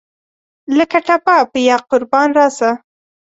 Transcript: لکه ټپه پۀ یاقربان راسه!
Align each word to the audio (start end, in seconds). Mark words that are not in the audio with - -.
لکه 0.77 0.97
ټپه 1.05 1.35
پۀ 1.51 1.59
یاقربان 1.69 2.29
راسه! 2.37 2.69